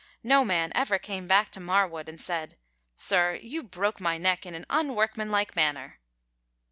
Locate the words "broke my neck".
3.61-4.47